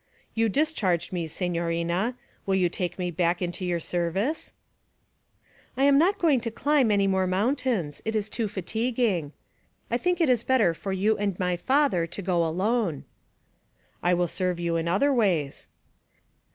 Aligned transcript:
'You 0.33 0.49
discharged 0.49 1.13
me, 1.13 1.27
signorina; 1.27 2.15
will 2.47 2.55
you 2.55 2.69
take 2.69 2.97
me 2.97 3.11
back 3.11 3.39
into 3.39 3.63
your 3.63 3.79
service?' 3.79 4.51
'I 5.77 5.83
am 5.83 5.99
not 5.99 6.17
going 6.17 6.39
to 6.41 6.49
climb 6.49 6.89
any 6.89 7.05
more 7.05 7.27
mountains; 7.27 8.01
it 8.03 8.15
is 8.15 8.27
too 8.27 8.47
fatiguing. 8.47 9.31
I 9.91 9.99
think 9.99 10.19
it 10.19 10.27
is 10.27 10.43
better 10.43 10.73
for 10.73 10.91
you 10.91 11.19
and 11.19 11.37
my 11.37 11.55
father 11.55 12.07
to 12.07 12.21
go 12.23 12.43
alone.' 12.43 13.03
'I 14.01 14.15
will 14.15 14.27
serve 14.27 14.59
you 14.59 14.75
in 14.75 14.87
other 14.87 15.13
ways.' 15.13 15.67